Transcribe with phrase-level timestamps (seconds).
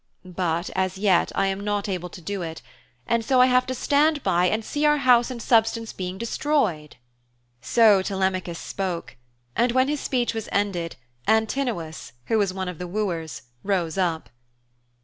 [0.25, 2.63] But as yet I am not able to do it,
[3.05, 6.95] and so I have to stand by and see our house and substance being destroyed.'
[7.61, 9.15] So Telemachus spoke,
[9.55, 10.95] and when his speech was ended
[11.27, 14.31] Antinous, who was one of the wooers, rose up.